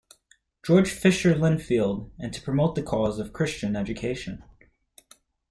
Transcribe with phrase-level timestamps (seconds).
[0.65, 4.43] George Fisher Linfield, and to promote the cause of Christian education.